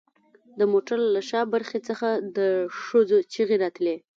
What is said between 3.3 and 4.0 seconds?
چیغې راتلې